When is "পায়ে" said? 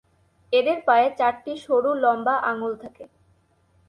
0.87-1.07